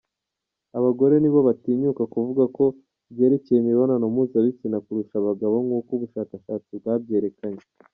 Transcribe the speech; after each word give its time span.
Abagore 0.77 1.15
nibo 1.19 1.39
batinyuka 1.47 2.03
kuvuga 2.13 2.43
ku 2.55 2.65
byerekeye 3.13 3.57
imibonano 3.59 4.03
mpuzabitsina 4.13 4.77
kurusha 4.85 5.15
abagabo 5.17 5.55
nk’uko 5.65 5.89
ubushakashatsi 5.97 6.71
bwabyerekanye. 6.79 7.63